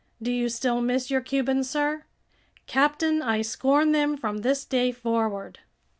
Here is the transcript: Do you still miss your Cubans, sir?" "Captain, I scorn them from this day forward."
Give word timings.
Do 0.19 0.31
you 0.31 0.49
still 0.49 0.81
miss 0.81 1.11
your 1.11 1.21
Cubans, 1.21 1.69
sir?" 1.69 2.05
"Captain, 2.65 3.21
I 3.21 3.43
scorn 3.43 3.91
them 3.91 4.17
from 4.17 4.39
this 4.39 4.65
day 4.65 4.91
forward." 4.91 5.59